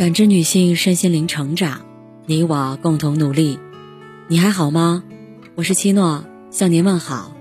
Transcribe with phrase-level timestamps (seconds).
[0.00, 1.82] 感知女性身心灵成长，
[2.24, 3.58] 你我共同努力。
[4.28, 5.04] 你还好吗？
[5.56, 7.36] 我是七诺，向您问好。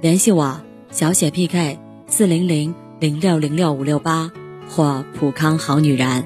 [0.00, 4.32] 联系我小写 PK 四零零零六零六五六八
[4.70, 6.24] 或普康好女人。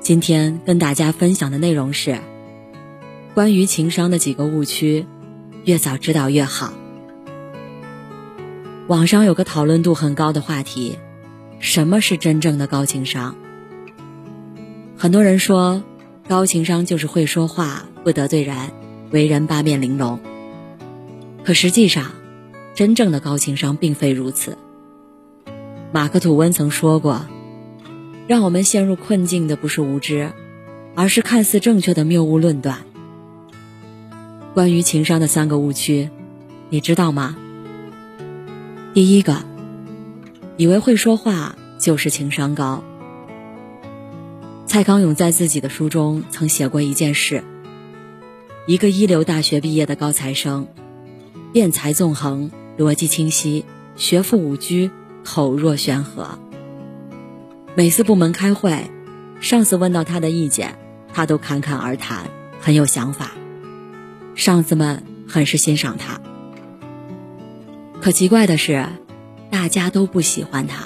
[0.00, 2.18] 今天跟大家分享的内容是
[3.34, 5.06] 关于情商的几个误区，
[5.66, 6.72] 越早知道越好。
[8.88, 10.98] 网上有个讨论度很高的话题：
[11.60, 13.36] 什么是真正的高情商？
[15.00, 15.84] 很多人说，
[16.28, 18.56] 高情商就是会说话、不得罪人、
[19.12, 20.18] 为人八面玲珑。
[21.44, 22.10] 可实际上，
[22.74, 24.58] 真正的高情商并非如此。
[25.92, 27.26] 马克吐温曾说过
[28.26, 30.32] ：“让我们陷入困境的不是无知，
[30.96, 32.78] 而是看似正确的谬误论断。”
[34.52, 36.10] 关于情商的三个误区，
[36.70, 37.36] 你知道吗？
[38.94, 39.44] 第一个，
[40.56, 42.82] 以为会说话就是情商高。
[44.78, 47.42] 蔡康永在自己的书中曾写过一件事：
[48.64, 50.68] 一个一流大学毕业的高材生，
[51.52, 53.64] 辩才纵横，逻辑清晰，
[53.96, 54.88] 学富五车，
[55.24, 56.38] 口若悬河。
[57.74, 58.88] 每次部门开会，
[59.40, 60.78] 上司问到他的意见，
[61.12, 63.32] 他都侃侃而谈，很有想法，
[64.36, 66.20] 上司们很是欣赏他。
[68.00, 68.86] 可奇怪的是，
[69.50, 70.84] 大家都不喜欢他。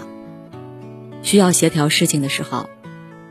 [1.22, 2.70] 需要协调事情的时候。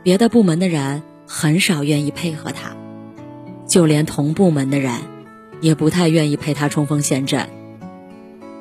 [0.02, 2.76] 别的部门的人很少愿意配合他，
[3.68, 4.94] 就连同部门的人，
[5.60, 7.48] 也不太愿意陪他冲锋陷阵。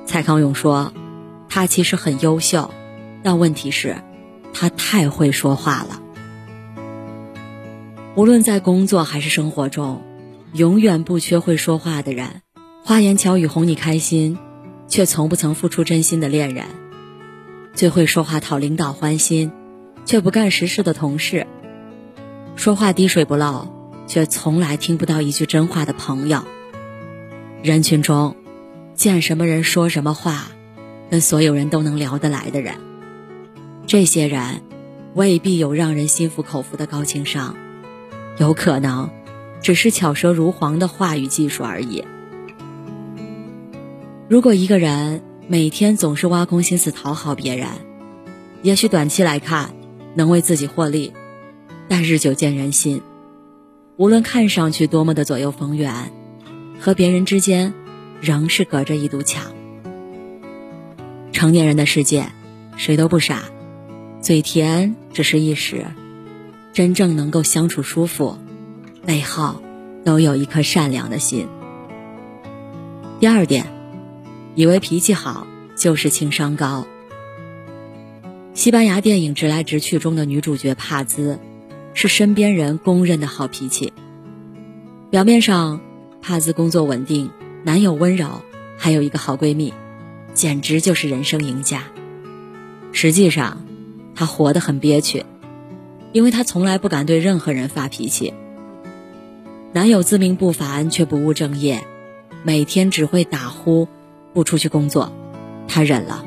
[0.06, 0.94] 蔡康永说
[1.50, 2.72] ：“他其实很优秀，
[3.24, 3.98] 但问题是，
[4.54, 6.00] 他太会说话了。
[8.14, 10.04] 无论在工作还是生活中，
[10.54, 12.42] 永远不缺会说话的人，
[12.84, 14.38] 花言巧语哄你开心，
[14.88, 16.66] 却从不曾付出真心的恋人，
[17.74, 19.52] 最会说话讨领导欢心。”
[20.06, 21.48] 却不干实事的同事，
[22.56, 23.68] 说话滴水不漏，
[24.08, 26.44] 却从来听不到一句真话的朋友。
[27.64, 28.36] 人群中，
[28.96, 30.48] 见什么人说什么话，
[31.10, 32.76] 跟所有人都能聊得来的人，
[33.88, 34.62] 这些人
[35.14, 37.56] 未必有让人心服口服的高情商，
[38.38, 39.10] 有可能
[39.62, 42.04] 只是巧舌如簧的话语技术而已。
[44.28, 47.68] 如果一个人每天总是挖空心思讨好别人，
[48.62, 49.72] 也许短期来看。
[50.16, 51.14] 能为自己获利，
[51.88, 53.02] 但日久见人心。
[53.98, 56.12] 无论看上去多么的左右逢源，
[56.80, 57.74] 和别人之间
[58.20, 59.52] 仍是隔着一堵墙。
[61.32, 62.28] 成年人的世界，
[62.78, 63.44] 谁都不傻，
[64.22, 65.86] 嘴甜只是一时，
[66.74, 68.38] 真正能够相处舒服，
[69.06, 69.62] 背后
[70.04, 71.48] 都有一颗善良的心。
[73.20, 73.68] 第二点，
[74.56, 75.46] 以为脾气好
[75.76, 76.86] 就是情商高。
[78.54, 81.40] 西班牙电影《直来直去》中的女主角帕兹，
[81.94, 83.94] 是身边人公认的好脾气。
[85.10, 85.80] 表面上，
[86.22, 87.32] 帕兹工作稳定，
[87.64, 88.42] 男友温柔，
[88.78, 89.74] 还有一个好闺蜜，
[90.34, 91.84] 简直就是人生赢家。
[92.92, 93.66] 实际上，
[94.16, 95.26] 她活得很憋屈，
[96.12, 98.34] 因为她从来不敢对任何人发脾气。
[99.72, 101.86] 男友自命不凡，却不务正业，
[102.44, 103.88] 每天只会打呼，
[104.34, 105.14] 不出去工作，
[105.70, 106.26] 她忍了。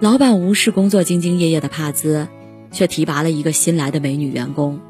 [0.00, 2.26] 老板无视工作兢兢业业的帕兹，
[2.72, 4.80] 却提拔了一个新来的美女员工，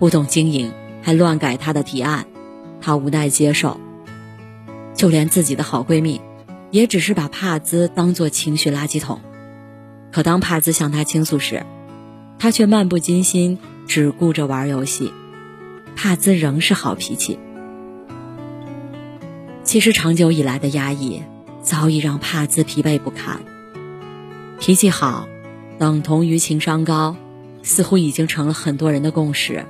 [0.00, 0.72] 不懂经营
[1.02, 2.26] 还乱改她的提案，
[2.80, 3.78] 她无奈接受。
[4.92, 6.20] 就连自己的好闺蜜，
[6.72, 9.20] 也只是把帕兹当做情绪垃圾桶。
[10.10, 11.64] 可当帕兹向她倾诉时，
[12.38, 15.12] 她却漫不经心，只顾着玩游戏。
[15.94, 17.38] 帕兹仍是好脾气。
[19.62, 21.22] 其实长久以来的压抑，
[21.62, 23.40] 早已让帕兹疲惫不堪。
[24.60, 25.28] 脾气好，
[25.78, 27.16] 等同于情商高，
[27.62, 29.64] 似乎已经成了很多人的共识。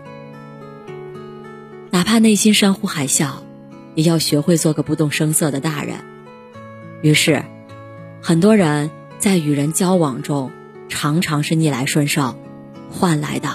[1.90, 3.32] 哪怕内心山呼海啸，
[3.94, 5.96] 也要学会做个不动声色的大人。
[7.02, 7.44] 于是，
[8.22, 10.52] 很多人在与人交往中，
[10.88, 12.36] 常常是逆来顺受，
[12.90, 13.48] 换来的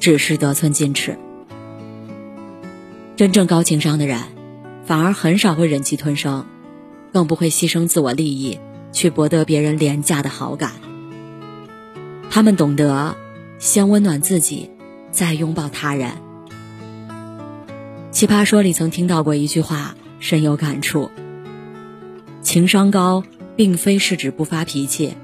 [0.00, 1.18] 只是得寸进尺。
[3.16, 4.22] 真正高情商的人，
[4.86, 6.46] 反而很少会忍气吞声，
[7.12, 8.58] 更不会牺牲自我利益。
[8.98, 10.72] 去博得别人廉价的好感，
[12.30, 13.14] 他们懂得
[13.60, 14.72] 先温暖自己，
[15.12, 16.14] 再拥抱他人。
[18.10, 21.12] 奇葩说里曾听到过一句话，深有感触：
[22.42, 23.22] 情商高，
[23.54, 25.14] 并非是指不发脾气，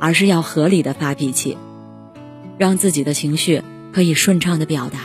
[0.00, 1.58] 而是要合理的发脾气，
[2.56, 3.60] 让自己的情绪
[3.92, 4.98] 可以顺畅的表达，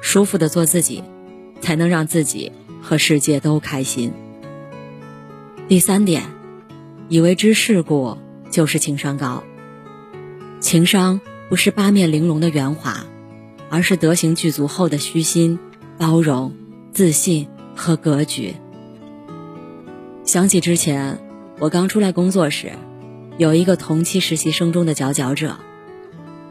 [0.00, 1.02] 舒服的做自己，
[1.60, 4.12] 才能让自己和世界都开心。
[5.66, 6.33] 第三点。
[7.08, 8.16] 以为知世故
[8.50, 9.44] 就是情商高，
[10.60, 13.04] 情商不是八面玲珑的圆滑，
[13.68, 15.58] 而是德行具足后的虚心、
[15.98, 16.54] 包容、
[16.92, 18.54] 自信和格局。
[20.24, 21.18] 想起之前
[21.58, 22.72] 我刚出来工作时，
[23.36, 25.58] 有一个同期实习生中的佼佼者，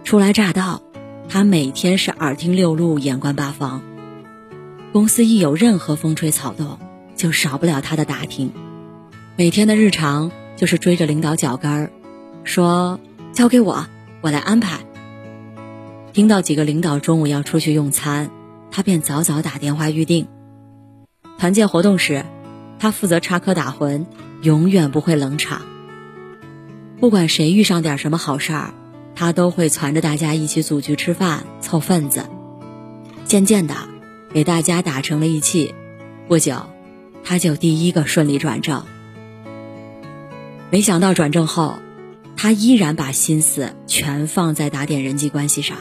[0.04, 0.84] 初来乍到，
[1.28, 3.82] 他每天是耳听六路，眼观八方。
[4.92, 6.78] 公司一有任何风吹草动，
[7.16, 8.52] 就少不了他的打听。
[9.36, 10.32] 每天的日常
[10.64, 11.92] 就是追着领导脚跟儿，
[12.46, 12.98] 说
[13.34, 13.86] 交给我，
[14.22, 14.80] 我来安排。
[16.14, 18.32] 听到几个领导中午要出去用餐，
[18.72, 20.26] 他便早早打电话预定。
[21.38, 22.24] 团建活动时，
[22.80, 24.06] 他负责插科打诨，
[24.42, 25.64] 永远不会冷场。
[26.98, 28.74] 不管谁遇上点什么好事儿，
[29.16, 32.24] 他都会攒着大家一起组局吃饭凑份子。
[33.26, 33.76] 渐渐的，
[34.34, 35.76] 给大家打成了一气。
[36.30, 36.68] 不久，
[37.22, 38.86] 他就第一个顺利转正。
[40.74, 41.78] 没想到转正后，
[42.36, 45.78] 他依然把心思全放在打点人际关系上，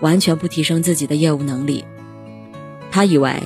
[0.00, 1.84] 完全不提升自己的业务能力。
[2.90, 3.44] 他以为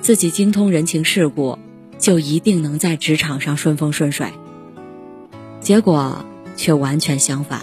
[0.00, 1.58] 自己精通人情世故，
[1.98, 4.28] 就一定能在职场上顺风顺水。
[5.60, 6.24] 结果
[6.56, 7.60] 却完全相反。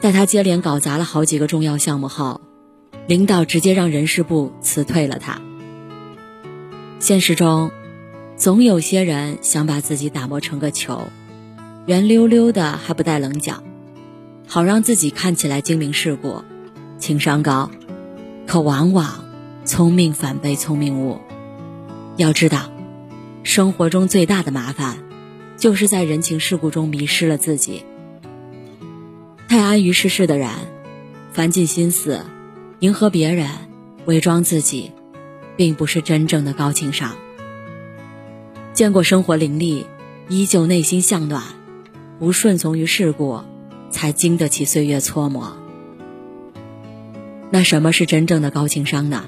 [0.00, 2.40] 在他接连搞砸了好几个重要项目后，
[3.06, 5.40] 领导直接让人事部辞退了他。
[6.98, 7.70] 现实中。
[8.40, 11.08] 总有些人想把自己打磨成个球，
[11.84, 13.62] 圆溜溜的还不带棱角，
[14.46, 16.42] 好让自己看起来精明世故、
[16.98, 17.70] 情商高。
[18.46, 19.26] 可往往
[19.66, 21.20] 聪明反被聪明误。
[22.16, 22.70] 要知道，
[23.42, 24.96] 生活中最大的麻烦，
[25.58, 27.84] 就是在人情世故中迷失了自己。
[29.50, 30.48] 太安于世事的人，
[31.30, 32.24] 烦尽心思
[32.78, 33.50] 迎合别人、
[34.06, 34.92] 伪装自己，
[35.58, 37.14] 并不是真正的高情商。
[38.80, 39.84] 见过生活凌厉，
[40.30, 41.42] 依旧内心向暖，
[42.18, 43.42] 不顺从于世故，
[43.90, 45.58] 才经得起岁月搓磨。
[47.50, 49.26] 那什么是真正的高情商呢？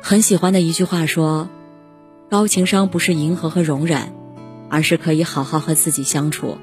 [0.00, 1.50] 很喜欢的一句话说
[2.30, 4.10] ：“高情商不是迎合和容忍，
[4.70, 6.56] 而是可以好好和自己相处，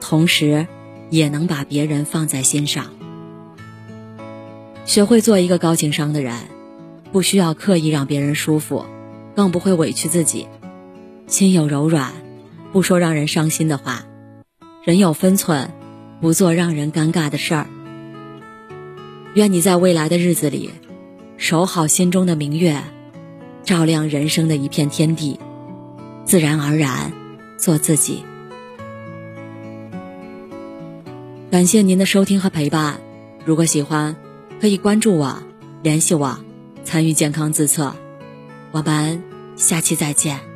[0.00, 0.68] 同时
[1.10, 2.86] 也能把别人放在心上。
[4.84, 6.36] 学会做一个高情商的人，
[7.10, 8.86] 不需要刻意让别人舒服。”
[9.34, 10.46] 更不会委屈自己，
[11.26, 12.12] 心有柔软，
[12.72, 14.04] 不说让人伤心的话；
[14.84, 15.70] 人有分寸，
[16.20, 17.66] 不做让人尴尬的事儿。
[19.34, 20.70] 愿你在未来的日子里，
[21.36, 22.82] 守好心中的明月，
[23.62, 25.40] 照亮人生的一片天地，
[26.24, 27.12] 自然而然
[27.56, 28.22] 做自己。
[31.50, 33.00] 感谢您的收听和陪伴，
[33.44, 34.16] 如果喜欢，
[34.60, 35.42] 可以关注我，
[35.82, 36.38] 联系我，
[36.84, 37.94] 参与健康自测。
[38.72, 39.22] 我们
[39.56, 40.51] 下期再见。